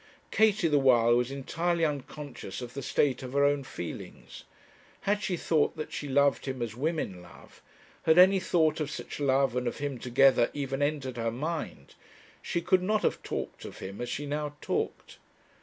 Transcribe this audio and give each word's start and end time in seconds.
Katie 0.31 0.67
the 0.67 0.79
while 0.79 1.15
was 1.15 1.29
entirely 1.29 1.85
unconscious 1.85 2.59
of 2.59 2.73
the 2.73 2.81
state 2.81 3.21
of 3.21 3.33
her 3.33 3.43
own 3.43 3.63
feelings. 3.63 4.45
Had 5.01 5.21
she 5.21 5.37
thought 5.37 5.77
that 5.77 5.93
she 5.93 6.07
loved 6.07 6.47
him 6.47 6.59
as 6.63 6.75
women 6.75 7.21
love, 7.21 7.61
had 8.01 8.17
any 8.17 8.39
thought 8.39 8.79
of 8.79 8.89
such 8.89 9.19
love 9.19 9.55
and 9.55 9.67
of 9.67 9.77
him 9.77 9.99
together 9.99 10.49
even 10.55 10.81
entered 10.81 11.17
her 11.17 11.29
mind, 11.29 11.93
she 12.41 12.61
could 12.61 12.81
not 12.81 13.03
have 13.03 13.21
talked 13.21 13.63
of 13.63 13.77
him 13.77 14.01
as 14.01 14.09
she 14.09 14.25
now 14.25 14.55
talked. 14.59 15.19